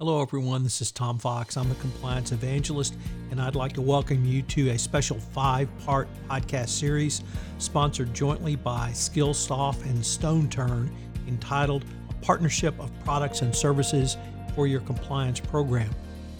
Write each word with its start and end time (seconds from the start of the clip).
Hello, 0.00 0.22
everyone. 0.22 0.62
This 0.62 0.80
is 0.80 0.92
Tom 0.92 1.18
Fox. 1.18 1.56
I'm 1.56 1.68
a 1.72 1.74
compliance 1.74 2.30
evangelist, 2.30 2.94
and 3.32 3.40
I'd 3.40 3.56
like 3.56 3.72
to 3.72 3.82
welcome 3.82 4.24
you 4.24 4.42
to 4.42 4.68
a 4.68 4.78
special 4.78 5.18
five 5.18 5.68
part 5.84 6.06
podcast 6.28 6.68
series 6.68 7.24
sponsored 7.58 8.14
jointly 8.14 8.54
by 8.54 8.90
Skillsoft 8.92 9.82
and 9.86 9.98
StoneTurn 9.98 10.88
entitled 11.26 11.84
A 12.10 12.14
Partnership 12.24 12.78
of 12.78 12.92
Products 13.04 13.42
and 13.42 13.52
Services 13.52 14.16
for 14.54 14.68
Your 14.68 14.82
Compliance 14.82 15.40
Program. 15.40 15.90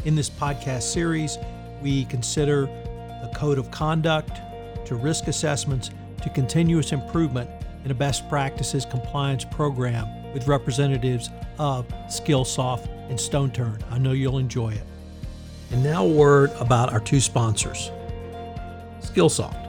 In 0.04 0.14
this 0.14 0.30
podcast 0.30 0.82
series, 0.82 1.36
we 1.82 2.04
consider 2.04 2.66
the 3.22 3.32
code 3.34 3.58
of 3.58 3.72
conduct 3.72 4.40
to 4.86 4.94
risk 4.94 5.26
assessments 5.26 5.90
to 6.22 6.30
continuous 6.30 6.92
improvement 6.92 7.50
in 7.84 7.90
a 7.90 7.94
best 7.94 8.28
practices 8.28 8.86
compliance 8.86 9.44
program 9.44 10.32
with 10.32 10.46
representatives 10.46 11.30
of 11.58 11.88
Skillsoft 12.06 12.88
and 13.08 13.18
StoneTurn. 13.18 13.82
I 13.90 13.98
know 13.98 14.12
you'll 14.12 14.38
enjoy 14.38 14.70
it. 14.70 14.84
And 15.70 15.82
now, 15.82 16.04
a 16.04 16.08
word 16.08 16.50
about 16.58 16.92
our 16.92 17.00
two 17.00 17.20
sponsors 17.20 17.90
Skillsoft. 19.00 19.66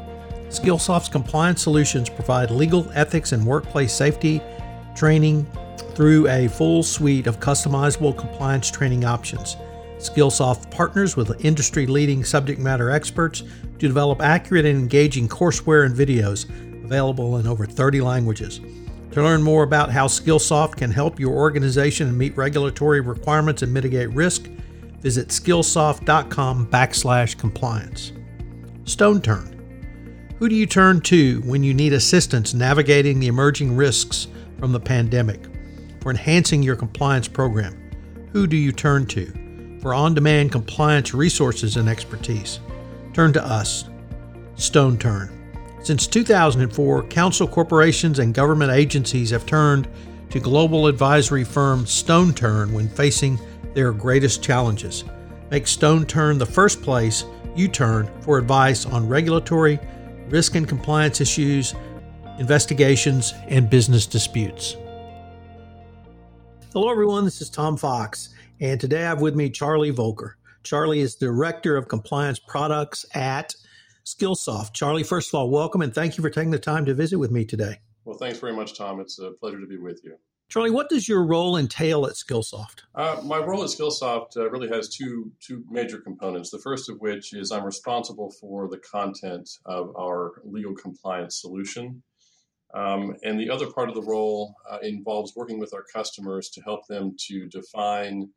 Skillsoft's 0.49 1.09
compliance 1.09 1.61
solutions 1.61 2.09
provide 2.09 2.51
legal, 2.51 2.89
ethics, 2.93 3.31
and 3.31 3.45
workplace 3.45 3.93
safety 3.93 4.41
training 4.95 5.45
through 5.95 6.27
a 6.27 6.47
full 6.47 6.81
suite 6.81 7.27
of 7.27 7.39
customizable 7.39 8.17
compliance 8.17 8.71
training 8.71 9.05
options. 9.05 9.57
Skillsoft 9.97 10.71
partners 10.71 11.15
with 11.15 11.43
industry 11.43 11.85
leading 11.85 12.23
subject 12.23 12.59
matter 12.59 12.89
experts 12.89 13.41
to 13.41 13.87
develop 13.87 14.21
accurate 14.21 14.65
and 14.65 14.79
engaging 14.79 15.27
courseware 15.27 15.85
and 15.85 15.95
videos 15.95 16.49
available 16.85 17.37
in 17.37 17.45
over 17.45 17.65
30 17.65 18.01
languages. 18.01 18.61
To 19.19 19.25
learn 19.25 19.43
more 19.43 19.63
about 19.63 19.91
how 19.91 20.07
Skillsoft 20.07 20.77
can 20.77 20.91
help 20.91 21.19
your 21.19 21.33
organization 21.33 22.17
meet 22.17 22.37
regulatory 22.37 23.01
requirements 23.01 23.61
and 23.61 23.73
mitigate 23.73 24.09
risk, 24.11 24.43
visit 25.01 25.27
skillsoft.com 25.27 26.67
backslash 26.67 27.37
compliance. 27.37 28.13
StoneTurn. 28.85 30.37
Who 30.37 30.47
do 30.47 30.55
you 30.55 30.65
turn 30.65 31.01
to 31.01 31.41
when 31.41 31.63
you 31.63 31.73
need 31.73 31.91
assistance 31.91 32.53
navigating 32.53 33.19
the 33.19 33.27
emerging 33.27 33.75
risks 33.75 34.29
from 34.57 34.71
the 34.71 34.79
pandemic? 34.79 35.41
For 35.99 36.11
enhancing 36.11 36.63
your 36.63 36.77
compliance 36.77 37.27
program, 37.27 37.91
who 38.31 38.47
do 38.47 38.55
you 38.55 38.71
turn 38.71 39.05
to? 39.07 39.79
For 39.81 39.93
on 39.93 40.13
demand 40.13 40.53
compliance 40.53 41.13
resources 41.13 41.75
and 41.75 41.89
expertise, 41.89 42.61
turn 43.11 43.33
to 43.33 43.45
us, 43.45 43.83
StoneTurn. 44.55 45.38
Since 45.81 46.07
2004, 46.07 47.03
counsel 47.03 47.47
corporations 47.47 48.19
and 48.19 48.33
government 48.33 48.71
agencies 48.71 49.29
have 49.29 49.45
turned 49.45 49.87
to 50.29 50.39
global 50.39 50.87
advisory 50.87 51.45
firm 51.45 51.85
StoneTurn 51.85 52.71
when 52.71 52.89
facing 52.89 53.39
their 53.73 53.93
greatest 53.93 54.43
challenges. 54.43 55.05
Make 55.49 55.65
StoneTurn 55.65 56.37
the 56.37 56.45
first 56.45 56.81
place 56.81 57.23
you 57.55 57.69
turn 57.69 58.11
for 58.21 58.37
advice 58.37 58.85
on 58.85 59.07
regulatory, 59.07 59.79
risk 60.27 60.55
and 60.55 60.67
compliance 60.67 61.21
issues, 61.21 61.73
investigations, 62.39 63.33
and 63.47 63.69
business 63.69 64.05
disputes. 64.05 64.75
Hello, 66.73 66.91
everyone. 66.91 67.23
This 67.23 67.41
is 67.41 67.49
Tom 67.49 67.77
Fox, 67.77 68.29
and 68.59 68.79
today 68.79 68.99
I 68.99 69.07
have 69.07 69.21
with 69.21 69.35
me 69.35 69.49
Charlie 69.49 69.89
Volker. 69.91 70.37
Charlie 70.61 70.99
is 70.99 71.15
Director 71.15 71.77
of 71.77 71.87
Compliance 71.87 72.37
Products 72.37 73.05
at 73.15 73.55
Skillsoft. 74.15 74.73
Charlie, 74.73 75.03
first 75.03 75.29
of 75.29 75.35
all, 75.35 75.49
welcome 75.49 75.81
and 75.81 75.93
thank 75.93 76.17
you 76.17 76.21
for 76.21 76.29
taking 76.29 76.51
the 76.51 76.59
time 76.59 76.85
to 76.85 76.93
visit 76.93 77.17
with 77.17 77.31
me 77.31 77.45
today. 77.45 77.79
Well, 78.05 78.17
thanks 78.17 78.39
very 78.39 78.53
much, 78.53 78.77
Tom. 78.77 78.99
It's 78.99 79.19
a 79.19 79.31
pleasure 79.31 79.59
to 79.59 79.67
be 79.67 79.77
with 79.77 80.01
you. 80.03 80.15
Charlie, 80.49 80.71
what 80.71 80.89
does 80.89 81.07
your 81.07 81.23
role 81.23 81.57
entail 81.57 82.07
at 82.07 82.13
Skillsoft? 82.13 82.81
Uh, 82.95 83.21
my 83.23 83.37
role 83.37 83.61
at 83.61 83.69
Skillsoft 83.69 84.35
uh, 84.35 84.49
really 84.49 84.67
has 84.67 84.89
two 84.89 85.31
two 85.39 85.63
major 85.69 85.99
components. 85.99 86.49
The 86.49 86.57
first 86.57 86.89
of 86.89 86.99
which 86.99 87.33
is 87.33 87.51
I'm 87.51 87.63
responsible 87.63 88.31
for 88.31 88.67
the 88.67 88.79
content 88.79 89.47
of 89.65 89.95
our 89.95 90.41
legal 90.43 90.73
compliance 90.73 91.39
solution, 91.39 92.01
um, 92.73 93.15
and 93.21 93.39
the 93.39 93.51
other 93.51 93.67
part 93.67 93.89
of 93.89 93.95
the 93.95 94.01
role 94.01 94.55
uh, 94.67 94.79
involves 94.81 95.35
working 95.35 95.59
with 95.59 95.71
our 95.71 95.83
customers 95.93 96.49
to 96.49 96.61
help 96.61 96.87
them 96.87 97.15
to 97.27 97.45
define 97.45 98.29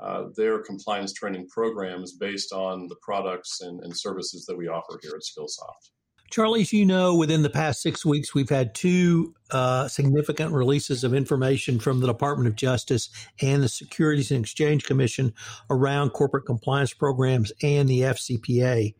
uh, 0.00 0.24
their 0.36 0.60
compliance 0.62 1.12
training 1.12 1.48
programs 1.48 2.12
based 2.12 2.52
on 2.52 2.88
the 2.88 2.96
products 3.02 3.60
and, 3.60 3.82
and 3.82 3.96
services 3.96 4.44
that 4.46 4.56
we 4.56 4.68
offer 4.68 4.98
here 5.02 5.12
at 5.14 5.22
Skillsoft. 5.22 5.90
Charlie, 6.30 6.60
as 6.60 6.74
you 6.74 6.84
know, 6.84 7.14
within 7.14 7.42
the 7.42 7.48
past 7.48 7.80
six 7.80 8.04
weeks, 8.04 8.34
we've 8.34 8.50
had 8.50 8.74
two 8.74 9.34
uh, 9.50 9.88
significant 9.88 10.52
releases 10.52 11.02
of 11.02 11.14
information 11.14 11.80
from 11.80 12.00
the 12.00 12.06
Department 12.06 12.48
of 12.48 12.54
Justice 12.54 13.08
and 13.40 13.62
the 13.62 13.68
Securities 13.68 14.30
and 14.30 14.44
Exchange 14.44 14.84
Commission 14.84 15.32
around 15.70 16.10
corporate 16.10 16.44
compliance 16.44 16.92
programs 16.92 17.50
and 17.62 17.88
the 17.88 18.02
FCPA. 18.02 18.94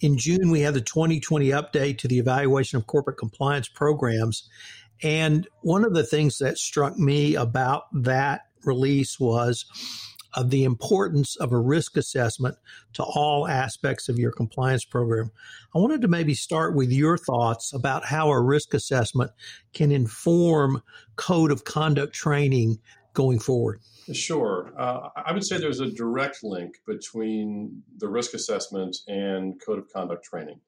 In 0.00 0.18
June, 0.18 0.50
we 0.50 0.60
had 0.60 0.74
the 0.74 0.82
2020 0.82 1.48
update 1.48 1.98
to 1.98 2.08
the 2.08 2.18
evaluation 2.18 2.76
of 2.76 2.86
corporate 2.86 3.16
compliance 3.16 3.68
programs. 3.68 4.48
And 5.02 5.48
one 5.62 5.84
of 5.84 5.94
the 5.94 6.04
things 6.04 6.38
that 6.38 6.58
struck 6.58 6.98
me 6.98 7.36
about 7.36 7.84
that 8.02 8.42
release 8.64 9.18
was 9.18 9.64
of 10.34 10.50
the 10.50 10.64
importance 10.64 11.36
of 11.36 11.52
a 11.52 11.58
risk 11.58 11.96
assessment 11.96 12.56
to 12.94 13.02
all 13.02 13.48
aspects 13.48 14.08
of 14.08 14.18
your 14.18 14.32
compliance 14.32 14.84
program. 14.84 15.30
I 15.74 15.78
wanted 15.78 16.02
to 16.02 16.08
maybe 16.08 16.34
start 16.34 16.74
with 16.74 16.92
your 16.92 17.18
thoughts 17.18 17.72
about 17.72 18.04
how 18.06 18.30
a 18.30 18.40
risk 18.40 18.74
assessment 18.74 19.32
can 19.72 19.90
inform 19.90 20.82
code 21.16 21.50
of 21.50 21.64
conduct 21.64 22.14
training 22.14 22.78
going 23.12 23.38
forward. 23.38 23.80
Sure. 24.12 24.72
Uh, 24.76 25.08
I 25.16 25.32
would 25.32 25.44
say 25.44 25.58
there's 25.58 25.80
a 25.80 25.90
direct 25.90 26.42
link 26.42 26.76
between 26.86 27.82
the 27.98 28.08
risk 28.08 28.34
assessment 28.34 28.96
and 29.06 29.60
code 29.64 29.78
of 29.78 29.92
conduct 29.92 30.24
training. 30.24 30.60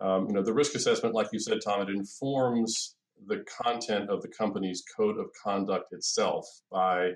Um, 0.00 0.26
you 0.28 0.34
know, 0.34 0.42
the 0.42 0.52
risk 0.52 0.74
assessment, 0.74 1.14
like 1.14 1.28
you 1.32 1.40
said, 1.40 1.58
Tom, 1.64 1.82
it 1.82 1.88
informs 1.88 2.96
the 3.26 3.44
content 3.62 4.10
of 4.10 4.22
the 4.22 4.28
company's 4.28 4.82
code 4.96 5.18
of 5.18 5.26
conduct 5.42 5.92
itself 5.92 6.46
by 6.70 7.12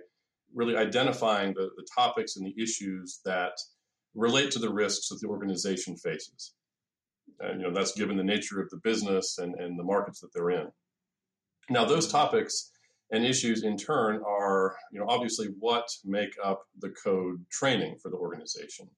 really 0.55 0.77
identifying 0.77 1.55
the, 1.55 1.71
the 1.77 1.87
topics 1.95 2.37
and 2.37 2.47
the 2.47 2.63
issues 2.63 3.21
that 3.25 3.53
relate 4.15 4.51
to 4.53 4.59
the 4.59 4.73
risks 4.73 5.09
that 5.09 5.19
the 5.21 5.29
organization 5.29 5.97
faces. 5.97 6.55
And 7.41 7.61
you 7.61 7.67
know 7.67 7.75
that's 7.75 7.93
given 7.93 8.17
the 8.17 8.25
nature 8.25 8.61
of 8.61 8.69
the 8.71 8.81
business 8.83 9.39
and, 9.39 9.55
and 9.55 9.79
the 9.79 9.85
markets 9.85 10.21
that 10.21 10.31
they're 10.35 10.51
in. 10.51 10.69
Now 11.71 11.85
those 11.85 12.11
topics 12.11 12.71
and 13.11 13.25
issues 13.25 13.63
in 13.63 13.77
turn 13.77 14.21
are 14.27 14.77
you 14.93 15.01
know 15.01 15.07
obviously 15.09 15.49
what 15.59 15.87
make 16.05 16.35
up 16.45 16.63
the 16.79 16.91
code 16.91 17.45
training 17.51 17.97
for 18.03 18.11
the 18.11 18.17
organization. 18.17 18.89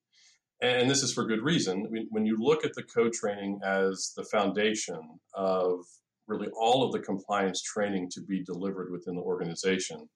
And 0.62 0.88
this 0.88 1.02
is 1.02 1.12
for 1.12 1.26
good 1.26 1.42
reason. 1.42 1.84
I 1.86 1.90
mean, 1.90 2.06
when 2.10 2.24
you 2.24 2.36
look 2.38 2.64
at 2.64 2.74
the 2.74 2.82
code 2.82 3.12
training 3.12 3.60
as 3.64 4.12
the 4.16 4.24
foundation 4.24 5.00
of 5.34 5.80
really 6.26 6.48
all 6.58 6.84
of 6.84 6.92
the 6.92 7.00
compliance 7.00 7.60
training 7.60 8.08
to 8.12 8.22
be 8.22 8.42
delivered 8.42 8.90
within 8.90 9.16
the 9.16 9.20
organization, 9.20 10.08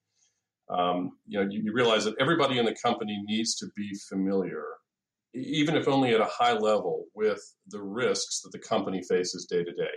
um, 0.71 1.13
you 1.27 1.39
know, 1.39 1.49
you, 1.51 1.63
you, 1.65 1.73
realize 1.73 2.05
that 2.05 2.15
everybody 2.21 2.59
in 2.59 2.67
the 2.67 2.77
company 2.83 3.23
needs 3.27 3.55
to 3.57 3.67
be 3.75 3.91
familiar, 4.09 4.65
even 5.35 5.77
if 5.77 5.89
only 5.89 6.15
at 6.15 6.21
a 6.21 6.29
high 6.31 6.53
level, 6.53 7.07
with 7.15 7.41
the 7.69 7.81
risks 7.81 8.41
that 8.43 8.51
the 8.53 8.59
company 8.59 9.03
faces 9.09 9.47
day 9.49 9.65
to 9.65 9.73
day. 9.73 9.97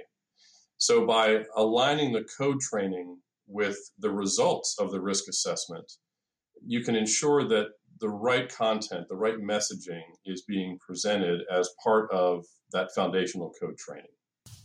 So 0.78 1.06
by 1.06 1.44
aligning 1.56 2.14
the 2.14 2.26
code 2.38 2.60
training 2.60 3.18
with 3.48 3.78
the 4.00 4.12
results 4.12 4.78
of 4.80 4.92
the 4.92 5.02
risk 5.02 5.28
assessment, 5.28 5.92
you 6.66 6.84
can 6.84 6.96
ensure 6.96 7.48
that 7.48 7.68
the 8.00 8.10
right 8.10 8.54
content, 8.54 9.08
the 9.10 9.16
right 9.16 9.38
messaging 9.38 10.04
is 10.26 10.44
being 10.48 10.80
presented 10.86 11.42
as 11.52 11.70
part 11.84 12.10
of 12.12 12.46
that 12.72 12.90
foundational 12.96 13.54
code 13.62 13.78
training. 13.78 14.08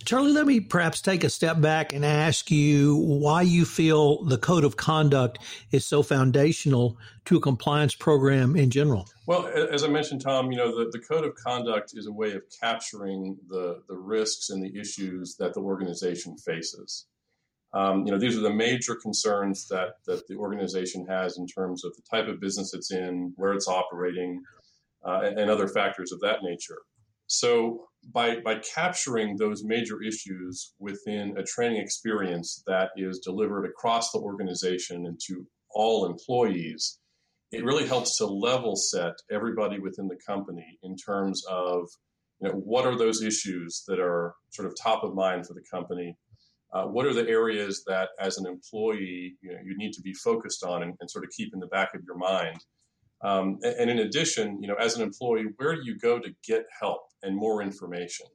Charlie, 0.07 0.33
let 0.33 0.47
me 0.47 0.61
perhaps 0.61 1.01
take 1.01 1.25
a 1.25 1.29
step 1.29 1.61
back 1.61 1.93
and 1.93 2.05
ask 2.05 2.49
you 2.49 2.95
why 2.95 3.43
you 3.43 3.65
feel 3.65 4.23
the 4.23 4.39
code 4.39 4.63
of 4.63 4.77
conduct 4.77 5.41
is 5.73 5.85
so 5.85 6.05
foundational 6.05 6.97
to 7.25 7.39
a 7.39 7.41
compliance 7.41 7.93
program 7.97 8.55
in 8.55 8.71
general. 8.71 9.09
Well, 9.27 9.49
as 9.49 9.83
I 9.83 9.89
mentioned, 9.89 10.21
Tom, 10.21 10.53
you 10.53 10.59
know, 10.59 10.79
the, 10.79 10.91
the 10.93 11.01
code 11.01 11.25
of 11.25 11.35
conduct 11.35 11.91
is 11.95 12.07
a 12.07 12.13
way 12.13 12.35
of 12.35 12.43
capturing 12.61 13.37
the, 13.49 13.83
the 13.89 13.97
risks 13.97 14.51
and 14.51 14.63
the 14.63 14.79
issues 14.79 15.35
that 15.41 15.55
the 15.55 15.61
organization 15.61 16.37
faces. 16.39 17.07
Um, 17.75 18.07
you 18.07 18.13
know, 18.13 18.19
these 18.19 18.39
are 18.39 18.43
the 18.43 18.55
major 18.55 18.95
concerns 18.95 19.67
that, 19.69 19.95
that 20.07 20.29
the 20.29 20.37
organization 20.37 21.05
has 21.09 21.37
in 21.37 21.49
terms 21.49 21.85
of 21.85 21.97
the 21.97 22.03
type 22.09 22.29
of 22.29 22.41
business 22.41 22.73
it's 22.75 22.93
in, 22.93 23.33
where 23.35 23.53
it's 23.55 23.67
operating, 23.67 24.41
uh, 25.05 25.23
and, 25.25 25.37
and 25.37 25.51
other 25.51 25.67
factors 25.67 26.13
of 26.13 26.21
that 26.21 26.45
nature. 26.45 26.79
So 27.27 27.89
by 28.13 28.41
by 28.41 28.57
capturing 28.75 29.37
those 29.37 29.65
major 29.65 30.03
issues 30.03 30.75
within 30.79 31.37
a 31.39 31.43
training 31.43 31.81
experience 31.81 32.63
that 32.67 32.91
is 32.97 33.21
delivered 33.21 33.65
across 33.67 34.13
the 34.13 34.19
organization 34.19 35.07
and 35.07 35.21
to 35.27 35.47
all 35.71 36.07
employees, 36.07 36.99
it 37.53 37.65
really 37.65 37.87
helps 37.87 38.19
to 38.19 38.27
level 38.27 38.77
set 38.77 39.15
everybody 39.31 39.79
within 39.79 40.09
the 40.09 40.19
company 40.27 40.79
in 40.83 40.97
terms 40.97 41.43
of 41.51 41.89
you 42.41 42.49
know 42.49 42.55
what 42.55 42.87
are 42.87 42.99
those 42.99 43.23
issues 43.23 43.85
that 43.89 44.01
are 44.01 44.35
sort 44.51 44.69
of 44.69 44.75
top 44.83 45.05
of 45.05 45.15
mind 45.15 45.47
for 45.47 45.55
the 45.55 45.65
company. 45.73 46.17
Uh, 46.75 46.85
what 46.85 47.07
are 47.07 47.15
the 47.15 47.29
areas 47.29 47.85
that, 47.87 48.11
as 48.21 48.39
an 48.39 48.47
employee, 48.47 49.37
you, 49.41 49.53
know, 49.53 49.59
you 49.65 49.77
need 49.79 49.93
to 49.93 50.03
be 50.03 50.13
focused 50.13 50.65
on 50.65 50.83
and, 50.83 50.95
and 51.01 51.11
sort 51.11 51.25
of 51.25 51.31
keep 51.31 51.55
in 51.55 51.61
the 51.61 51.67
back 51.69 51.95
of 51.95 52.03
your 52.05 52.17
mind 52.19 52.59
Um, 53.25 53.59
and, 53.63 53.75
and, 53.81 53.91
in 53.91 53.99
addition, 54.01 54.61
you 54.61 54.69
know, 54.69 54.75
as 54.75 54.97
an 54.97 55.03
employee, 55.03 55.47
where 55.57 55.77
do 55.77 55.83
you 55.85 55.97
go 55.99 56.19
to 56.19 56.31
get 56.47 56.67
help 56.81 57.03
and 57.23 57.37
more 57.37 57.63
information? 57.63 58.27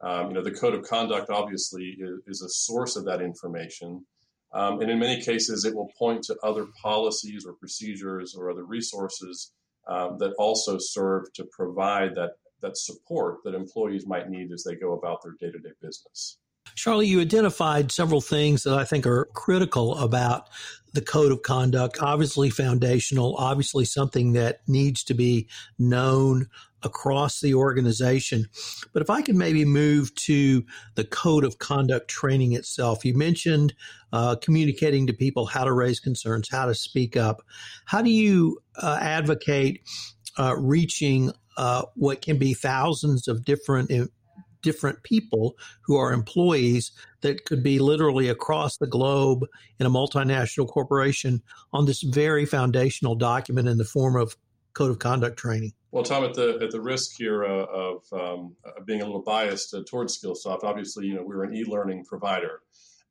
Um, 0.00 0.28
you 0.28 0.34
know, 0.34 0.42
the 0.42 0.52
code 0.52 0.74
of 0.74 0.82
conduct 0.82 1.30
obviously 1.30 1.96
is, 2.26 2.42
a 2.42 2.48
source 2.48 2.96
of 2.96 3.04
that 3.06 3.22
information. 3.22 4.04
Um, 4.52 4.80
and 4.80 4.90
in 4.90 4.98
many 4.98 5.22
cases, 5.22 5.64
it 5.64 5.74
will 5.74 5.90
point 5.98 6.22
to 6.24 6.36
other 6.42 6.66
policies 6.82 7.44
or 7.46 7.54
procedures 7.54 8.34
or 8.36 8.50
other 8.50 8.64
resources 8.64 9.52
um, 9.88 10.18
that 10.18 10.34
also 10.38 10.76
serve 10.78 11.32
to 11.34 11.44
provide 11.50 12.14
that, 12.14 12.32
that 12.60 12.76
support 12.76 13.38
that 13.44 13.54
employees 13.54 14.06
might 14.06 14.28
need 14.28 14.52
as 14.52 14.64
they 14.64 14.74
go 14.74 14.92
about 14.92 15.22
their 15.22 15.32
day 15.40 15.50
to 15.50 15.58
day 15.58 15.74
business. 15.80 16.38
Charlie, 16.74 17.06
you 17.06 17.20
identified 17.20 17.92
several 17.92 18.20
things 18.20 18.64
that 18.64 18.74
I 18.74 18.84
think 18.84 19.06
are 19.06 19.26
critical 19.34 19.96
about 19.98 20.48
the 20.92 21.00
code 21.00 21.30
of 21.30 21.42
conduct. 21.42 21.98
Obviously, 22.00 22.50
foundational, 22.50 23.36
obviously, 23.36 23.84
something 23.84 24.32
that 24.32 24.60
needs 24.66 25.04
to 25.04 25.14
be 25.14 25.48
known 25.78 26.48
across 26.86 27.40
the 27.40 27.52
organization. 27.54 28.46
But 28.92 29.02
if 29.02 29.10
I 29.10 29.20
could 29.20 29.34
maybe 29.34 29.64
move 29.64 30.14
to 30.14 30.64
the 30.94 31.04
code 31.04 31.44
of 31.44 31.58
conduct 31.58 32.08
training 32.08 32.52
itself, 32.52 33.04
you 33.04 33.14
mentioned 33.14 33.74
uh, 34.12 34.36
communicating 34.36 35.06
to 35.08 35.12
people 35.12 35.46
how 35.46 35.64
to 35.64 35.72
raise 35.72 36.00
concerns, 36.00 36.48
how 36.48 36.66
to 36.66 36.74
speak 36.74 37.16
up. 37.16 37.42
How 37.84 38.00
do 38.00 38.10
you 38.10 38.58
uh, 38.80 38.98
advocate 39.00 39.82
uh, 40.38 40.54
reaching 40.56 41.32
uh, 41.58 41.82
what 41.94 42.22
can 42.22 42.38
be 42.38 42.54
thousands 42.54 43.28
of 43.28 43.44
different 43.44 43.90
different 44.62 45.00
people 45.04 45.54
who 45.82 45.96
are 45.96 46.12
employees 46.12 46.90
that 47.20 47.44
could 47.44 47.62
be 47.62 47.78
literally 47.78 48.28
across 48.28 48.78
the 48.78 48.86
globe 48.86 49.44
in 49.78 49.86
a 49.86 49.90
multinational 49.90 50.66
corporation 50.66 51.40
on 51.72 51.86
this 51.86 52.02
very 52.02 52.44
foundational 52.44 53.14
document 53.14 53.68
in 53.68 53.78
the 53.78 53.84
form 53.84 54.16
of 54.16 54.36
code 54.76 54.90
of 54.90 54.98
conduct 54.98 55.38
training. 55.38 55.72
Well, 55.90 56.04
Tom, 56.04 56.24
at 56.24 56.34
the 56.34 56.58
at 56.62 56.70
the 56.70 56.80
risk 56.80 57.12
here 57.16 57.44
uh, 57.44 57.64
of 57.64 58.02
um, 58.12 58.54
being 58.84 59.00
a 59.00 59.06
little 59.06 59.22
biased 59.22 59.72
uh, 59.74 59.82
towards 59.88 60.18
Skillsoft, 60.18 60.62
obviously, 60.62 61.06
you 61.06 61.14
know, 61.14 61.24
we're 61.24 61.44
an 61.44 61.54
e-learning 61.54 62.04
provider, 62.04 62.60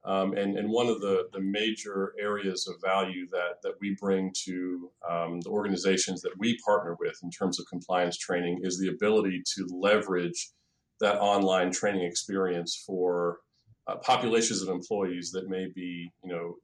um, 0.04 0.34
and 0.34 0.58
and 0.58 0.70
one 0.70 0.88
of 0.88 1.02
the 1.02 1.28
the 1.34 1.42
major 1.42 2.14
areas 2.20 2.68
of 2.68 2.76
value 2.84 3.28
that 3.32 3.62
that 3.64 3.74
we 3.82 3.98
bring 4.00 4.32
to 4.46 4.92
um, 5.10 5.42
the 5.42 5.50
organizations 5.50 6.22
that 6.22 6.38
we 6.38 6.60
partner 6.64 6.96
with 7.00 7.18
in 7.24 7.32
terms 7.32 7.60
of 7.60 7.66
compliance 7.68 8.18
training 8.18 8.60
is 8.62 8.78
the 8.78 8.90
ability 8.90 9.42
to 9.56 9.66
leverage 9.72 10.52
that 11.00 11.20
online 11.20 11.72
training 11.72 12.04
experience 12.04 12.84
for 12.86 13.40
uh, 13.88 13.96
populations 13.98 14.62
of 14.62 14.70
employees 14.70 15.32
that 15.32 15.50
may 15.50 15.68
be, 15.74 16.12
you 16.24 16.30
know, 16.30 16.56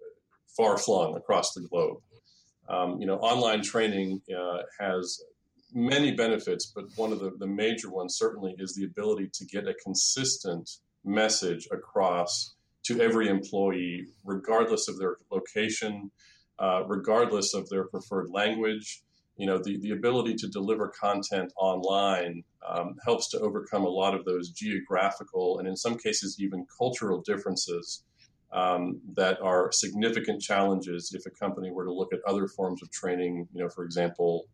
far 0.56 0.78
flung 0.78 1.16
across 1.16 1.54
the 1.54 1.62
globe. 1.62 1.98
Um, 2.70 3.00
you 3.00 3.08
know, 3.08 3.18
online 3.18 3.62
training 3.62 4.22
uh, 4.36 4.60
has 4.80 5.22
many 5.74 6.12
benefits, 6.12 6.72
but 6.74 6.86
one 6.96 7.12
of 7.12 7.20
the, 7.20 7.32
the 7.38 7.48
major 7.48 7.90
ones 7.90 8.16
certainly 8.18 8.56
is 8.58 8.76
the 8.76 8.86
ability 8.86 9.30
to 9.34 9.46
get 9.46 9.68
a 9.68 9.74
consistent 9.84 10.70
message 11.04 11.68
across 11.72 12.56
to 12.84 13.00
every 13.02 13.28
employee, 13.28 14.08
regardless 14.24 14.88
of 14.88 14.98
their 14.98 15.18
location, 15.32 16.12
uh, 16.60 16.84
regardless 16.88 17.54
of 17.54 17.70
their 17.70 17.86
preferred 17.86 18.30
language, 18.32 19.04
you 19.38 19.48
know, 19.48 19.58
the, 19.58 19.80
the 19.80 19.92
ability 19.92 20.36
to 20.36 20.48
deliver 20.48 20.90
content 20.90 21.52
online 21.58 22.44
um, 22.68 22.96
helps 23.04 23.30
to 23.30 23.40
overcome 23.40 23.84
a 23.84 23.90
lot 23.90 24.14
of 24.14 24.26
those 24.26 24.50
geographical 24.50 25.58
and 25.60 25.68
in 25.68 25.76
some 25.76 25.98
cases 25.98 26.38
even 26.40 26.66
cultural 26.78 27.22
differences 27.26 28.04
um, 28.54 29.00
that 29.14 29.42
are 29.42 29.72
significant 29.72 30.42
challenges 30.42 31.14
if 31.14 31.26
a 31.26 31.30
company 31.30 31.72
were 31.72 31.86
to 31.86 31.94
look 31.94 32.14
at 32.14 32.20
other 32.28 32.48
forms 32.48 32.82
of 32.84 32.92
training, 32.92 33.48
you 33.54 33.62
know, 33.62 33.70
for 33.70 33.84
example, 33.84 34.46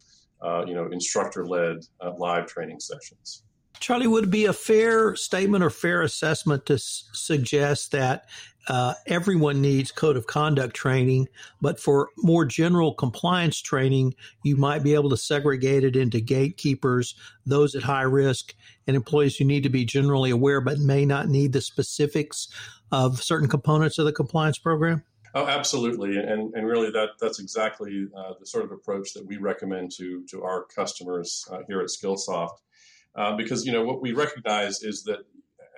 uh, 0.41 0.63
you 0.67 0.73
know, 0.73 0.87
instructor-led 0.91 1.77
uh, 2.01 2.11
live 2.17 2.45
training 2.45 2.79
sessions. 2.79 3.43
Charlie, 3.79 4.07
would 4.07 4.25
it 4.25 4.29
be 4.31 4.45
a 4.45 4.53
fair 4.53 5.15
statement 5.15 5.63
or 5.63 5.69
fair 5.69 6.01
assessment 6.01 6.65
to 6.65 6.73
s- 6.73 7.09
suggest 7.13 7.91
that 7.91 8.25
uh, 8.67 8.93
everyone 9.05 9.61
needs 9.61 9.91
code 9.91 10.17
of 10.17 10.27
conduct 10.27 10.75
training, 10.75 11.27
but 11.61 11.79
for 11.79 12.09
more 12.17 12.43
general 12.43 12.93
compliance 12.93 13.61
training, 13.61 14.13
you 14.43 14.57
might 14.57 14.83
be 14.83 14.93
able 14.93 15.09
to 15.09 15.17
segregate 15.17 15.83
it 15.83 15.95
into 15.95 16.19
gatekeepers, 16.19 17.15
those 17.45 17.75
at 17.75 17.83
high 17.83 18.01
risk, 18.01 18.53
and 18.85 18.95
employees 18.95 19.37
who 19.37 19.45
need 19.45 19.63
to 19.63 19.69
be 19.69 19.85
generally 19.85 20.31
aware 20.31 20.59
but 20.59 20.79
may 20.79 21.05
not 21.05 21.29
need 21.29 21.53
the 21.53 21.61
specifics 21.61 22.49
of 22.91 23.21
certain 23.21 23.47
components 23.47 23.97
of 23.97 24.05
the 24.05 24.13
compliance 24.13 24.57
program? 24.57 25.03
Oh, 25.35 25.45
absolutely, 25.45 26.17
and 26.17 26.53
and 26.55 26.65
really 26.65 26.89
that 26.91 27.09
that's 27.19 27.39
exactly 27.39 28.07
uh, 28.15 28.33
the 28.39 28.45
sort 28.45 28.63
of 28.63 28.71
approach 28.71 29.13
that 29.13 29.25
we 29.25 29.37
recommend 29.37 29.91
to 29.97 30.25
to 30.31 30.43
our 30.43 30.65
customers 30.65 31.45
uh, 31.51 31.59
here 31.67 31.81
at 31.81 31.87
Skillsoft. 31.87 32.57
Uh, 33.15 33.35
because 33.35 33.65
you 33.65 33.71
know 33.71 33.83
what 33.83 34.01
we 34.01 34.13
recognize 34.13 34.81
is 34.83 35.03
that, 35.03 35.19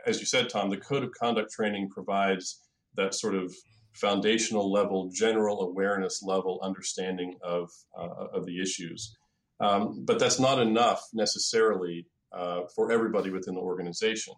as 0.05 0.19
you 0.19 0.25
said, 0.25 0.49
Tom, 0.49 0.69
the 0.69 0.77
code 0.77 1.03
of 1.03 1.11
conduct 1.11 1.51
training 1.51 1.89
provides 1.89 2.61
that 2.95 3.15
sort 3.15 3.35
of 3.35 3.53
foundational 3.93 4.71
level, 4.71 5.09
general 5.13 5.61
awareness 5.61 6.21
level 6.23 6.59
understanding 6.63 7.35
of 7.43 7.69
uh, 7.97 8.27
of 8.33 8.45
the 8.45 8.61
issues. 8.61 9.15
Um, 9.59 10.05
but 10.05 10.19
that's 10.19 10.39
not 10.39 10.59
enough 10.59 11.03
necessarily 11.13 12.07
uh, 12.31 12.61
for 12.75 12.91
everybody 12.91 13.29
within 13.29 13.55
the 13.55 13.61
organization. 13.61 14.35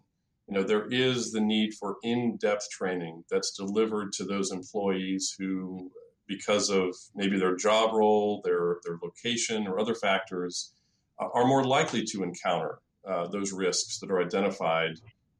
You 0.48 0.54
know, 0.54 0.62
there 0.64 0.86
is 0.90 1.32
the 1.32 1.40
need 1.40 1.74
for 1.74 1.96
in-depth 2.02 2.68
training 2.70 3.24
that's 3.30 3.56
delivered 3.56 4.12
to 4.14 4.24
those 4.24 4.52
employees 4.52 5.34
who, 5.38 5.90
because 6.26 6.68
of 6.68 6.94
maybe 7.14 7.38
their 7.38 7.56
job 7.56 7.94
role, 7.94 8.42
their 8.44 8.78
their 8.84 8.98
location, 9.02 9.66
or 9.66 9.78
other 9.78 9.94
factors, 9.94 10.72
are 11.18 11.46
more 11.46 11.64
likely 11.64 12.04
to 12.04 12.22
encounter 12.22 12.78
uh, 13.08 13.28
those 13.28 13.52
risks 13.52 13.98
that 14.00 14.10
are 14.10 14.20
identified 14.20 14.98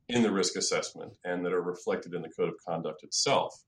in 0.08 0.22
the 0.22 0.32
risk 0.32 0.56
assessment 0.56 1.12
and 1.24 1.44
that 1.44 1.52
are 1.52 1.62
reflected 1.62 2.14
in 2.14 2.22
the 2.22 2.28
code 2.28 2.48
of 2.48 2.54
conduct 2.66 3.02
itself. 3.02 3.64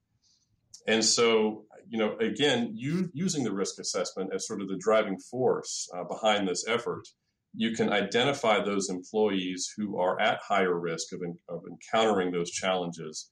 And 0.87 1.03
so, 1.03 1.65
you 1.89 1.97
know, 1.97 2.15
again, 2.19 2.71
you 2.75 3.09
using 3.13 3.43
the 3.43 3.53
risk 3.53 3.79
assessment 3.79 4.31
as 4.33 4.47
sort 4.47 4.61
of 4.61 4.67
the 4.67 4.77
driving 4.77 5.17
force 5.17 5.89
uh, 5.95 6.03
behind 6.03 6.47
this 6.47 6.65
effort, 6.67 7.07
you 7.57 7.71
can 7.71 7.91
identify 7.91 8.63
those 8.63 8.89
employees 8.89 9.71
who 9.77 9.97
are 9.97 10.19
at 10.19 10.39
higher 10.47 10.77
risk 10.77 11.13
of, 11.13 11.21
in, 11.23 11.37
of 11.49 11.61
encountering 11.69 12.31
those 12.31 12.51
challenges 12.51 13.31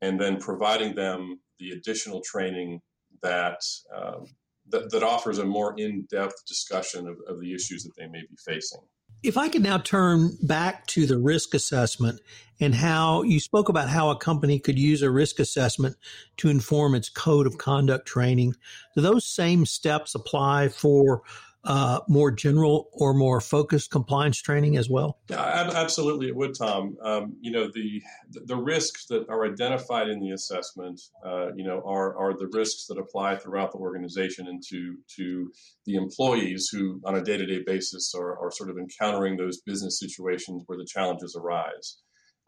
and 0.00 0.20
then 0.20 0.38
providing 0.38 0.94
them 0.94 1.40
the 1.58 1.70
additional 1.70 2.20
training 2.24 2.80
that, 3.22 3.58
um, 3.94 4.24
that, 4.68 4.90
that, 4.90 5.02
offers 5.02 5.38
a 5.38 5.44
more 5.44 5.74
in 5.78 6.06
depth 6.10 6.34
discussion 6.46 7.06
of, 7.08 7.16
of 7.28 7.40
the 7.40 7.54
issues 7.54 7.84
that 7.84 7.92
they 7.98 8.06
may 8.06 8.20
be 8.20 8.36
facing. 8.46 8.80
If 9.22 9.38
I 9.38 9.48
could 9.48 9.62
now 9.62 9.78
turn 9.78 10.36
back 10.42 10.86
to 10.88 11.06
the 11.06 11.18
risk 11.18 11.54
assessment 11.54 12.20
and 12.60 12.74
how 12.74 13.22
you 13.22 13.40
spoke 13.40 13.68
about 13.68 13.88
how 13.88 14.10
a 14.10 14.18
company 14.18 14.58
could 14.58 14.78
use 14.78 15.00
a 15.00 15.10
risk 15.10 15.38
assessment 15.38 15.96
to 16.38 16.48
inform 16.48 16.94
its 16.94 17.08
code 17.08 17.46
of 17.46 17.56
conduct 17.56 18.06
training, 18.06 18.54
do 18.94 19.00
those 19.00 19.26
same 19.26 19.64
steps 19.64 20.14
apply 20.14 20.68
for 20.68 21.22
uh, 21.64 22.00
more 22.08 22.30
general 22.30 22.88
or 22.92 23.14
more 23.14 23.40
focused 23.40 23.90
compliance 23.90 24.40
training 24.40 24.76
as 24.76 24.88
well? 24.88 25.18
Yeah, 25.28 25.70
absolutely, 25.74 26.28
it 26.28 26.36
would, 26.36 26.54
Tom. 26.54 26.96
Um, 27.02 27.36
you 27.40 27.50
know, 27.50 27.70
the 27.72 28.02
the 28.30 28.56
risks 28.56 29.06
that 29.06 29.28
are 29.28 29.46
identified 29.46 30.08
in 30.08 30.20
the 30.20 30.30
assessment, 30.30 31.00
uh, 31.24 31.54
you 31.56 31.64
know, 31.64 31.82
are 31.86 32.16
are 32.18 32.36
the 32.36 32.48
risks 32.52 32.86
that 32.86 32.98
apply 32.98 33.36
throughout 33.36 33.72
the 33.72 33.78
organization 33.78 34.46
and 34.46 34.62
to 34.70 34.96
to 35.16 35.50
the 35.86 35.94
employees 35.94 36.68
who, 36.70 37.00
on 37.04 37.16
a 37.16 37.22
day 37.22 37.36
to 37.36 37.46
day 37.46 37.62
basis, 37.64 38.12
are 38.14 38.38
are 38.38 38.50
sort 38.50 38.70
of 38.70 38.76
encountering 38.76 39.36
those 39.36 39.60
business 39.62 39.98
situations 39.98 40.62
where 40.66 40.78
the 40.78 40.86
challenges 40.86 41.36
arise. 41.38 41.98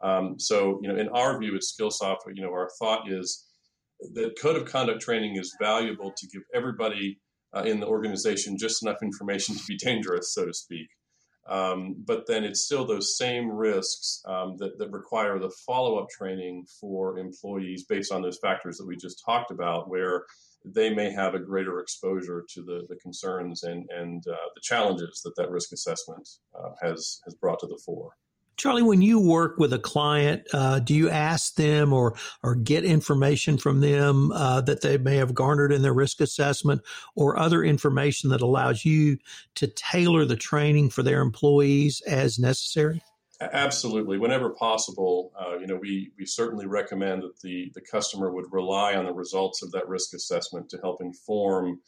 Um, 0.03 0.39
so, 0.39 0.79
you 0.83 0.89
know, 0.89 0.97
in 0.97 1.09
our 1.09 1.39
view 1.39 1.55
at 1.55 1.63
Skillsoft, 1.63 2.19
you 2.35 2.43
know, 2.43 2.51
our 2.51 2.69
thought 2.79 3.11
is 3.11 3.47
that 4.13 4.39
code 4.41 4.57
of 4.57 4.71
conduct 4.71 5.01
training 5.01 5.37
is 5.37 5.57
valuable 5.59 6.13
to 6.15 6.29
give 6.29 6.43
everybody 6.55 7.19
uh, 7.55 7.62
in 7.62 7.81
the 7.81 7.87
organization 7.87 8.59
just 8.59 8.83
enough 8.83 9.03
information 9.03 9.57
to 9.57 9.65
be 9.67 9.76
dangerous, 9.76 10.33
so 10.33 10.47
to 10.47 10.55
speak. 10.55 10.88
Um, 11.49 11.95
but 12.05 12.26
then 12.26 12.43
it's 12.45 12.65
still 12.65 12.85
those 12.85 13.17
same 13.17 13.49
risks 13.50 14.21
um, 14.26 14.57
that, 14.59 14.79
that 14.79 14.91
require 14.91 15.38
the 15.38 15.53
follow 15.65 15.97
up 15.97 16.09
training 16.09 16.67
for 16.81 17.19
employees 17.19 17.85
based 17.85 18.11
on 18.11 18.23
those 18.23 18.38
factors 18.38 18.79
that 18.79 18.87
we 18.87 18.97
just 18.97 19.23
talked 19.25 19.53
about, 19.53 19.88
where 19.88 20.25
they 20.65 20.93
may 20.93 21.12
have 21.12 21.35
a 21.35 21.38
greater 21.38 21.79
exposure 21.79 22.45
to 22.55 22.62
the, 22.62 22.83
the 22.88 22.97
concerns 22.97 23.62
and, 23.62 23.88
and 23.97 24.25
uh, 24.26 24.49
the 24.57 24.61
challenges 24.62 25.21
that 25.25 25.35
that 25.37 25.50
risk 25.50 25.73
assessment 25.73 26.29
uh, 26.59 26.71
has, 26.83 27.21
has 27.25 27.35
brought 27.35 27.61
to 27.61 27.69
the 27.69 27.81
fore. 27.87 28.11
Charlie, 28.57 28.83
when 28.83 29.03
you 29.03 29.21
work 29.21 29.59
with 29.59 29.73
a 29.75 29.79
client, 29.79 30.47
uh, 30.55 30.79
do 30.79 30.95
you 30.95 31.11
ask 31.11 31.57
them 31.57 31.93
or 31.93 32.17
or 32.43 32.55
get 32.55 32.85
information 32.85 33.59
from 33.59 33.81
them 33.81 34.33
uh, 34.33 34.63
that 34.63 34.81
they 34.81 34.97
may 34.97 35.17
have 35.17 35.35
garnered 35.35 35.73
in 35.73 35.83
their 35.83 35.93
risk 35.93 36.21
assessment, 36.21 36.81
or 37.15 37.39
other 37.39 37.63
information 37.63 38.31
that 38.31 38.41
allows 38.41 38.85
you 38.85 39.19
to 39.57 39.67
tailor 39.67 40.25
the 40.25 40.37
training 40.37 40.89
for 40.89 41.03
their 41.03 41.21
employees 41.21 42.01
as 42.03 42.39
necessary? 42.39 43.03
Absolutely, 43.41 44.17
whenever 44.17 44.49
possible, 44.51 45.33
uh, 45.39 45.59
you 45.59 45.67
know 45.67 45.77
we 45.77 46.13
we 46.19 46.25
certainly 46.25 46.67
recommend 46.67 47.23
that 47.23 47.39
the 47.41 47.71
the 47.75 47.83
customer 47.83 48.33
would 48.33 48.47
rely 48.51 48.95
on 48.95 49.05
the 49.05 49.13
results 49.13 49.63
of 49.63 49.71
that 49.73 49.87
risk 49.87 50.15
assessment 50.15 50.71
to 50.71 50.79
help 50.79 51.03
inform 51.03 51.79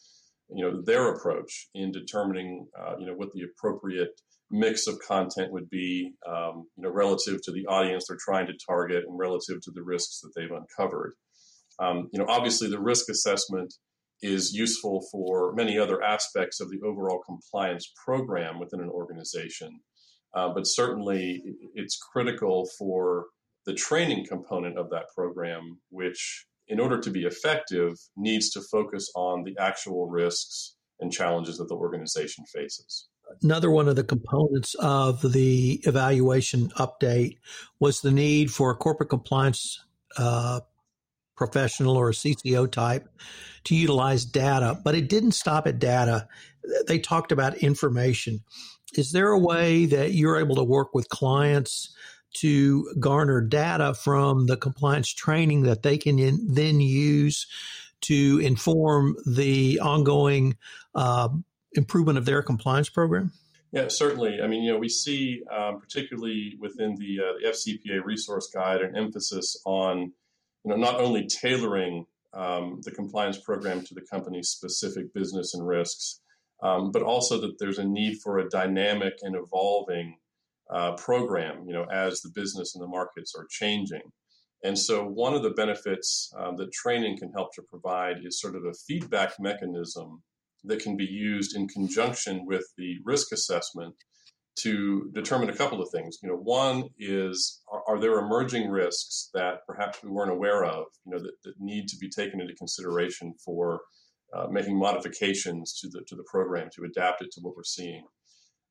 you 0.54 0.64
know 0.64 0.82
their 0.82 1.14
approach 1.14 1.68
in 1.74 1.90
determining 1.90 2.66
uh, 2.78 2.94
you 2.98 3.06
know 3.06 3.14
what 3.14 3.32
the 3.32 3.42
appropriate 3.42 4.20
mix 4.50 4.86
of 4.86 4.98
content 5.06 5.52
would 5.52 5.68
be 5.68 6.12
um, 6.26 6.66
you 6.76 6.82
know 6.82 6.90
relative 6.90 7.40
to 7.42 7.52
the 7.52 7.66
audience 7.66 8.06
they're 8.08 8.18
trying 8.20 8.46
to 8.46 8.58
target 8.66 9.04
and 9.06 9.18
relative 9.18 9.60
to 9.62 9.70
the 9.72 9.82
risks 9.82 10.20
that 10.20 10.32
they've 10.34 10.50
uncovered 10.50 11.14
um, 11.80 12.08
you 12.12 12.18
know 12.18 12.26
obviously 12.28 12.68
the 12.68 12.80
risk 12.80 13.08
assessment 13.08 13.74
is 14.20 14.52
useful 14.52 15.06
for 15.12 15.54
many 15.54 15.78
other 15.78 16.02
aspects 16.02 16.60
of 16.60 16.68
the 16.70 16.80
overall 16.84 17.20
compliance 17.24 17.92
program 18.04 18.58
within 18.58 18.80
an 18.80 18.90
organization 18.90 19.80
uh, 20.34 20.48
but 20.52 20.64
certainly 20.64 21.42
it's 21.74 21.98
critical 22.12 22.68
for 22.78 23.26
the 23.66 23.74
training 23.74 24.24
component 24.26 24.78
of 24.78 24.90
that 24.90 25.04
program 25.14 25.78
which 25.90 26.46
in 26.68 26.80
order 26.80 27.00
to 27.00 27.10
be 27.10 27.24
effective, 27.24 27.94
needs 28.16 28.50
to 28.50 28.60
focus 28.60 29.10
on 29.16 29.44
the 29.44 29.56
actual 29.58 30.06
risks 30.08 30.76
and 31.00 31.12
challenges 31.12 31.58
that 31.58 31.68
the 31.68 31.74
organization 31.74 32.44
faces. 32.54 33.08
Another 33.42 33.70
one 33.70 33.88
of 33.88 33.96
the 33.96 34.04
components 34.04 34.74
of 34.74 35.20
the 35.32 35.80
evaluation 35.84 36.68
update 36.70 37.38
was 37.78 38.00
the 38.00 38.10
need 38.10 38.50
for 38.50 38.70
a 38.70 38.76
corporate 38.76 39.10
compliance 39.10 39.84
uh, 40.16 40.60
professional 41.36 41.96
or 41.96 42.10
a 42.10 42.14
CCO 42.14 42.70
type 42.70 43.08
to 43.64 43.74
utilize 43.74 44.24
data, 44.24 44.78
but 44.84 44.94
it 44.94 45.08
didn't 45.08 45.32
stop 45.32 45.66
at 45.66 45.78
data. 45.78 46.26
They 46.86 46.98
talked 46.98 47.32
about 47.32 47.58
information. 47.58 48.40
Is 48.94 49.12
there 49.12 49.28
a 49.28 49.38
way 49.38 49.86
that 49.86 50.12
you're 50.12 50.40
able 50.40 50.56
to 50.56 50.64
work 50.64 50.94
with 50.94 51.08
clients 51.08 51.94
to 52.34 52.92
garner 52.98 53.40
data 53.40 53.94
from 53.94 54.46
the 54.46 54.56
compliance 54.56 55.12
training 55.12 55.62
that 55.62 55.82
they 55.82 55.96
can 55.96 56.18
in, 56.18 56.54
then 56.54 56.80
use 56.80 57.46
to 58.00 58.40
inform 58.42 59.16
the 59.26 59.80
ongoing 59.80 60.56
uh, 60.94 61.28
improvement 61.74 62.18
of 62.18 62.24
their 62.24 62.42
compliance 62.42 62.88
program? 62.88 63.32
Yeah, 63.72 63.88
certainly. 63.88 64.40
I 64.42 64.46
mean, 64.46 64.62
you 64.62 64.72
know, 64.72 64.78
we 64.78 64.88
see 64.88 65.42
um, 65.54 65.78
particularly 65.78 66.56
within 66.58 66.94
the, 66.96 67.18
uh, 67.20 67.32
the, 67.38 67.48
FCPA 67.48 68.02
resource 68.02 68.50
guide 68.52 68.80
an 68.80 68.96
emphasis 68.96 69.60
on, 69.66 70.12
you 70.64 70.70
know, 70.70 70.76
not 70.76 71.00
only 71.00 71.26
tailoring 71.26 72.06
um, 72.32 72.80
the 72.82 72.90
compliance 72.90 73.38
program 73.38 73.84
to 73.84 73.94
the 73.94 74.00
company's 74.00 74.48
specific 74.48 75.12
business 75.12 75.52
and 75.54 75.66
risks, 75.66 76.20
um, 76.62 76.90
but 76.90 77.02
also 77.02 77.40
that 77.40 77.58
there's 77.58 77.78
a 77.78 77.84
need 77.84 78.18
for 78.22 78.38
a 78.38 78.48
dynamic 78.48 79.14
and 79.22 79.36
evolving 79.36 80.16
uh, 80.70 80.92
program, 80.92 81.64
you 81.66 81.72
know, 81.72 81.84
as 81.84 82.20
the 82.20 82.30
business 82.34 82.74
and 82.74 82.82
the 82.82 82.88
markets 82.88 83.34
are 83.36 83.46
changing. 83.50 84.02
And 84.64 84.78
so, 84.78 85.04
one 85.04 85.34
of 85.34 85.42
the 85.42 85.50
benefits 85.50 86.32
um, 86.36 86.56
that 86.56 86.72
training 86.72 87.18
can 87.18 87.32
help 87.32 87.54
to 87.54 87.62
provide 87.62 88.16
is 88.24 88.40
sort 88.40 88.56
of 88.56 88.64
a 88.64 88.74
feedback 88.74 89.34
mechanism 89.38 90.22
that 90.64 90.80
can 90.80 90.96
be 90.96 91.04
used 91.04 91.56
in 91.56 91.68
conjunction 91.68 92.46
with 92.46 92.64
the 92.76 92.96
risk 93.04 93.32
assessment 93.32 93.94
to 94.62 95.10
determine 95.14 95.50
a 95.50 95.56
couple 95.56 95.80
of 95.80 95.88
things. 95.90 96.18
You 96.22 96.30
know, 96.30 96.36
one 96.36 96.88
is 96.98 97.62
are, 97.72 97.82
are 97.86 98.00
there 98.00 98.18
emerging 98.18 98.70
risks 98.70 99.30
that 99.34 99.66
perhaps 99.66 100.02
we 100.02 100.10
weren't 100.10 100.32
aware 100.32 100.64
of, 100.64 100.86
you 101.04 101.12
know, 101.12 101.18
that, 101.18 101.32
that 101.44 101.54
need 101.60 101.88
to 101.88 101.96
be 101.96 102.08
taken 102.08 102.40
into 102.40 102.54
consideration 102.54 103.34
for 103.44 103.80
uh, 104.36 104.48
making 104.48 104.78
modifications 104.78 105.78
to 105.80 105.88
the 105.88 106.02
to 106.06 106.16
the 106.16 106.24
program 106.30 106.68
to 106.74 106.84
adapt 106.84 107.22
it 107.22 107.30
to 107.32 107.40
what 107.40 107.56
we're 107.56 107.62
seeing. 107.62 108.04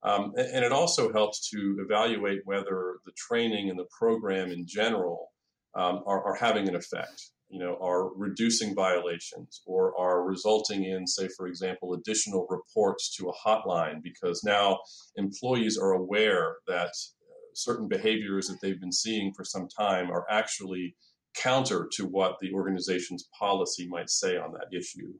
Um, 0.03 0.33
and 0.37 0.63
it 0.63 0.71
also 0.71 1.11
helps 1.11 1.49
to 1.49 1.77
evaluate 1.79 2.41
whether 2.45 2.97
the 3.05 3.11
training 3.17 3.69
and 3.69 3.79
the 3.79 3.87
program 3.97 4.51
in 4.51 4.65
general 4.67 5.31
um, 5.75 6.03
are, 6.05 6.23
are, 6.23 6.35
having 6.35 6.67
an 6.67 6.75
effect, 6.75 7.31
you 7.49 7.59
know, 7.59 7.77
are 7.81 8.13
reducing 8.15 8.75
violations 8.75 9.61
or 9.65 9.97
are 9.97 10.23
resulting 10.23 10.83
in, 10.83 11.07
say, 11.07 11.29
for 11.37 11.47
example, 11.47 11.93
additional 11.93 12.45
reports 12.49 13.15
to 13.15 13.29
a 13.29 13.47
hotline 13.47 14.03
because 14.03 14.43
now 14.43 14.79
employees 15.15 15.77
are 15.77 15.93
aware 15.93 16.57
that 16.67 16.89
uh, 16.89 17.33
certain 17.53 17.87
behaviors 17.87 18.47
that 18.47 18.59
they've 18.61 18.81
been 18.81 18.91
seeing 18.91 19.33
for 19.33 19.45
some 19.45 19.67
time 19.67 20.11
are 20.11 20.25
actually 20.29 20.95
counter 21.35 21.87
to 21.93 22.05
what 22.05 22.35
the 22.41 22.51
organization's 22.51 23.29
policy 23.37 23.87
might 23.87 24.09
say 24.09 24.37
on 24.37 24.51
that 24.51 24.75
issue. 24.77 25.13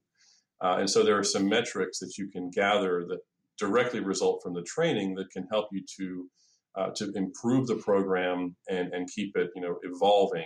Uh, 0.62 0.78
and 0.80 0.90
so 0.90 1.04
there 1.04 1.18
are 1.18 1.24
some 1.24 1.48
metrics 1.48 2.00
that 2.00 2.18
you 2.18 2.28
can 2.28 2.50
gather 2.50 3.06
that 3.08 3.20
directly 3.58 4.00
result 4.00 4.42
from 4.44 4.54
the 4.54 4.64
training 4.64 5.16
that 5.16 5.30
can 5.32 5.48
help 5.50 5.68
you 5.72 5.84
to 5.98 6.30
uh, 6.78 6.90
to 6.96 7.12
improve 7.16 7.68
the 7.68 7.76
program 7.76 8.56
and, 8.70 8.94
and 8.94 9.10
keep 9.14 9.36
it 9.36 9.50
you 9.56 9.62
know 9.62 9.78
evolving 9.84 10.46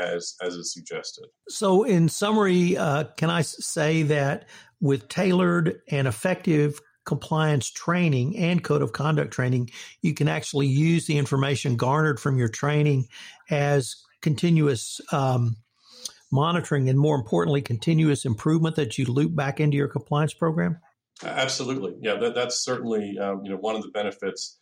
as 0.00 0.34
as 0.42 0.54
is 0.54 0.72
suggested. 0.72 1.26
So, 1.48 1.82
in 1.84 2.08
summary, 2.08 2.76
uh, 2.76 3.04
can 3.16 3.30
I 3.30 3.42
say 3.42 4.02
that 4.04 4.48
with 4.80 5.08
tailored 5.08 5.80
and 5.90 6.08
effective 6.08 6.80
compliance 7.04 7.70
training 7.70 8.36
and 8.36 8.64
code 8.64 8.82
of 8.82 8.92
conduct 8.92 9.32
training, 9.32 9.70
you 10.02 10.12
can 10.12 10.28
actually 10.28 10.66
use 10.66 11.06
the 11.06 11.16
information 11.16 11.76
garnered 11.76 12.18
from 12.18 12.36
your 12.36 12.48
training 12.48 13.06
as 13.48 13.96
continuous 14.22 15.00
um, 15.12 15.56
monitoring 16.32 16.88
and, 16.88 16.98
more 16.98 17.16
importantly, 17.16 17.62
continuous 17.62 18.24
improvement 18.24 18.76
that 18.76 18.98
you 18.98 19.04
loop 19.06 19.34
back 19.34 19.60
into 19.60 19.76
your 19.76 19.88
compliance 19.88 20.34
program? 20.34 20.78
Absolutely, 21.24 21.94
yeah. 22.00 22.16
That, 22.16 22.34
that's 22.34 22.62
certainly 22.62 23.16
uh, 23.18 23.36
you 23.42 23.50
know 23.50 23.56
one 23.56 23.76
of 23.76 23.82
the 23.82 23.88
benefits 23.88 24.58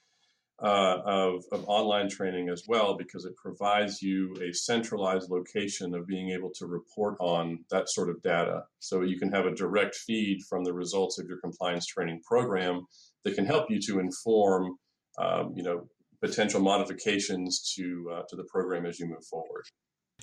uh, 0.62 0.98
of, 1.04 1.44
of 1.50 1.64
online 1.66 2.08
training 2.08 2.48
as 2.48 2.62
well 2.68 2.96
because 2.96 3.24
it 3.24 3.36
provides 3.36 4.00
you 4.00 4.34
a 4.40 4.52
centralized 4.52 5.28
location 5.28 5.94
of 5.94 6.06
being 6.06 6.30
able 6.30 6.50
to 6.54 6.66
report 6.66 7.16
on 7.18 7.58
that 7.70 7.88
sort 7.88 8.08
of 8.08 8.22
data. 8.22 8.62
So 8.78 9.02
you 9.02 9.18
can 9.18 9.32
have 9.32 9.46
a 9.46 9.54
direct 9.54 9.96
feed 9.96 10.38
from 10.48 10.64
the 10.64 10.72
results 10.72 11.18
of 11.18 11.26
your 11.26 11.38
compliance 11.38 11.86
training 11.86 12.20
program 12.26 12.86
that 13.24 13.34
can 13.34 13.46
help 13.46 13.70
you 13.70 13.80
to 13.82 13.98
inform 13.98 14.76
um, 15.18 15.52
you 15.56 15.62
know 15.62 15.88
potential 16.22 16.60
modifications 16.60 17.74
to 17.76 18.10
uh, 18.12 18.22
to 18.28 18.36
the 18.36 18.44
program 18.44 18.86
as 18.86 18.98
you 18.98 19.06
move 19.06 19.24
forward. 19.24 19.64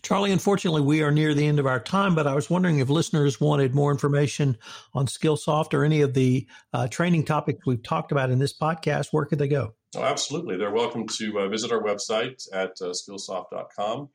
Charlie, 0.01 0.31
unfortunately, 0.31 0.81
we 0.81 1.03
are 1.03 1.11
near 1.11 1.33
the 1.33 1.45
end 1.45 1.59
of 1.59 1.67
our 1.67 1.79
time, 1.79 2.15
but 2.15 2.25
I 2.25 2.33
was 2.33 2.49
wondering 2.49 2.79
if 2.79 2.89
listeners 2.89 3.39
wanted 3.39 3.75
more 3.75 3.91
information 3.91 4.57
on 4.93 5.05
Skillsoft 5.05 5.73
or 5.73 5.83
any 5.83 6.01
of 6.01 6.13
the 6.13 6.47
uh, 6.73 6.87
training 6.87 7.25
topics 7.25 7.65
we've 7.65 7.83
talked 7.83 8.11
about 8.11 8.31
in 8.31 8.39
this 8.39 8.57
podcast, 8.57 9.09
where 9.11 9.25
could 9.25 9.37
they 9.37 9.49
go? 9.49 9.75
Oh, 9.95 10.03
absolutely. 10.03 10.55
They're 10.55 10.71
welcome 10.71 11.05
to 11.17 11.39
uh, 11.39 11.47
visit 11.49 11.71
our 11.71 11.83
website 11.83 12.41
at 12.53 12.71
uh, 12.81 12.93
skillsoft.com. 12.93 14.09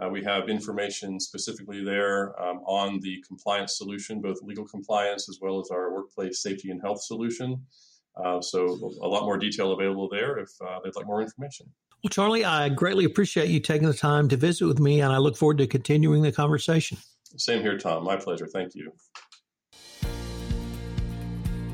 Uh, 0.00 0.08
we 0.08 0.24
have 0.24 0.48
information 0.48 1.20
specifically 1.20 1.84
there 1.84 2.40
um, 2.42 2.58
on 2.66 2.98
the 3.00 3.22
compliance 3.28 3.76
solution, 3.76 4.20
both 4.20 4.38
legal 4.42 4.66
compliance 4.66 5.28
as 5.28 5.38
well 5.40 5.60
as 5.60 5.70
our 5.70 5.92
workplace 5.94 6.42
safety 6.42 6.70
and 6.70 6.80
health 6.80 7.02
solution. 7.02 7.64
Uh, 8.16 8.40
so, 8.40 8.64
a 9.02 9.06
lot 9.06 9.24
more 9.24 9.38
detail 9.38 9.72
available 9.72 10.08
there 10.08 10.38
if 10.38 10.48
uh, 10.66 10.80
they'd 10.82 10.96
like 10.96 11.06
more 11.06 11.22
information. 11.22 11.66
Well, 12.02 12.08
Charlie, 12.10 12.44
I 12.44 12.68
greatly 12.68 13.04
appreciate 13.04 13.50
you 13.50 13.60
taking 13.60 13.86
the 13.86 13.94
time 13.94 14.26
to 14.28 14.36
visit 14.36 14.66
with 14.66 14.80
me, 14.80 15.00
and 15.00 15.12
I 15.12 15.18
look 15.18 15.36
forward 15.36 15.58
to 15.58 15.66
continuing 15.66 16.22
the 16.22 16.32
conversation. 16.32 16.98
Same 17.36 17.62
here, 17.62 17.78
Tom. 17.78 18.02
My 18.02 18.16
pleasure. 18.16 18.48
Thank 18.48 18.74
you. 18.74 18.92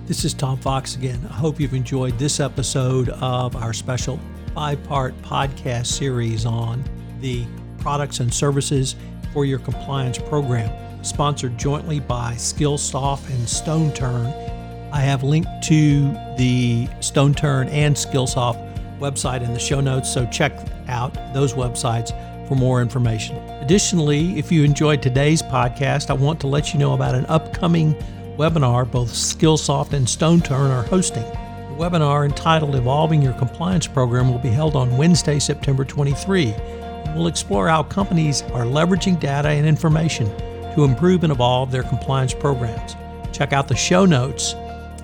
This 0.06 0.24
is 0.24 0.34
Tom 0.34 0.56
Fox 0.56 0.94
again. 0.94 1.18
I 1.28 1.32
hope 1.32 1.58
you've 1.58 1.74
enjoyed 1.74 2.16
this 2.16 2.38
episode 2.38 3.08
of 3.08 3.56
our 3.56 3.72
special 3.72 4.20
five 4.54 4.80
part 4.84 5.20
podcast 5.22 5.86
series 5.86 6.46
on 6.46 6.84
the 7.20 7.44
products 7.78 8.20
and 8.20 8.32
services 8.32 8.94
for 9.32 9.44
your 9.44 9.58
compliance 9.58 10.16
program, 10.16 10.70
sponsored 11.04 11.58
jointly 11.58 11.98
by 11.98 12.34
Skillsoft 12.34 13.28
and 13.30 13.48
StoneTurn. 13.48 14.92
I 14.92 15.00
have 15.00 15.24
linked 15.24 15.50
to 15.64 16.12
the 16.38 16.86
StoneTurn 17.00 17.68
and 17.72 17.96
Skillsoft 17.96 19.00
website 19.00 19.42
in 19.42 19.52
the 19.52 19.58
show 19.58 19.80
notes, 19.80 20.14
so 20.14 20.24
check 20.26 20.52
out 20.86 21.14
those 21.34 21.54
websites 21.54 22.16
for 22.46 22.54
more 22.54 22.80
information. 22.80 23.38
Additionally, 23.60 24.38
if 24.38 24.52
you 24.52 24.62
enjoyed 24.62 25.02
today's 25.02 25.42
podcast, 25.42 26.10
I 26.10 26.12
want 26.12 26.38
to 26.42 26.46
let 26.46 26.72
you 26.72 26.78
know 26.78 26.94
about 26.94 27.16
an 27.16 27.26
upcoming 27.26 27.96
webinar 28.36 28.90
both 28.90 29.12
Skillsoft 29.12 29.92
and 29.92 30.06
StoneTurn 30.06 30.70
are 30.70 30.82
hosting. 30.82 31.22
The 31.22 31.76
webinar 31.78 32.24
entitled 32.24 32.74
Evolving 32.74 33.22
Your 33.22 33.32
Compliance 33.34 33.86
Program 33.86 34.30
will 34.30 34.38
be 34.38 34.48
held 34.48 34.76
on 34.76 34.96
Wednesday, 34.96 35.38
September 35.38 35.84
23. 35.84 36.52
And 36.52 37.14
we'll 37.16 37.26
explore 37.26 37.68
how 37.68 37.82
companies 37.82 38.42
are 38.42 38.64
leveraging 38.64 39.20
data 39.20 39.48
and 39.48 39.66
information 39.66 40.26
to 40.74 40.84
improve 40.84 41.24
and 41.24 41.32
evolve 41.32 41.70
their 41.70 41.82
compliance 41.82 42.34
programs. 42.34 42.94
Check 43.32 43.52
out 43.52 43.68
the 43.68 43.76
show 43.76 44.04
notes 44.04 44.54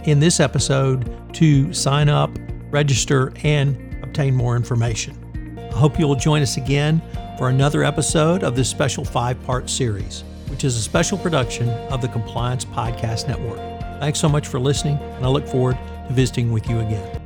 in 0.04 0.20
this 0.20 0.40
episode 0.40 1.34
to 1.34 1.72
sign 1.72 2.08
up 2.08 2.30
register, 2.72 3.32
and 3.44 3.76
obtain 4.02 4.34
more 4.34 4.56
information. 4.56 5.16
I 5.72 5.76
hope 5.76 5.98
you'll 5.98 6.16
join 6.16 6.42
us 6.42 6.56
again 6.56 7.00
for 7.38 7.48
another 7.50 7.84
episode 7.84 8.42
of 8.42 8.56
this 8.56 8.68
special 8.68 9.04
five 9.04 9.40
part 9.44 9.70
series, 9.70 10.24
which 10.52 10.64
is 10.64 10.76
a 10.76 10.82
special 10.82 11.16
production 11.16 11.66
of 11.90 12.02
the 12.02 12.09
Compliance 12.09 12.62
Podcast 12.62 13.26
Network. 13.26 13.59
Thanks 14.00 14.21
so 14.21 14.28
much 14.28 14.47
for 14.47 14.61
listening, 14.61 14.99
and 14.99 15.25
I 15.25 15.28
look 15.28 15.49
forward 15.49 15.78
to 16.09 16.12
visiting 16.12 16.52
with 16.52 16.68
you 16.68 16.80
again. 16.80 17.21